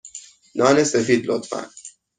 [0.55, 1.61] نان سفید، لطفا.